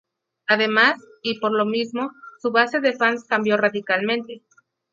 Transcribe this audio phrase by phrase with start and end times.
[0.47, 2.09] Además, y por lo mismo,
[2.39, 4.41] su base de fans cambió radicalmente.